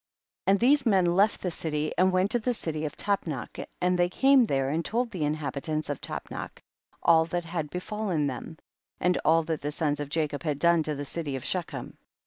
[0.47, 0.53] 39.
[0.55, 4.09] And these men left the city and went to the city of Tapnach, and they
[4.09, 6.57] came there and told the inhabi tants of Tapnach
[7.03, 8.57] all that had befal len them,
[8.99, 11.99] and all that the sons of Ja cob had done to the city of Shechem.